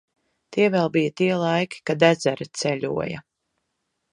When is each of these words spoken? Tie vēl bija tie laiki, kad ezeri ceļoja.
Tie 0.55 0.69
vēl 0.75 0.89
bija 0.95 1.11
tie 1.21 1.27
laiki, 1.43 1.83
kad 1.91 2.07
ezeri 2.09 2.49
ceļoja. 2.63 3.25